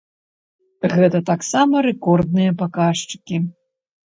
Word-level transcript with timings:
Гэта 0.95 1.17
таксама 1.29 1.83
рэкордныя 1.89 2.57
паказчыкі. 2.63 3.35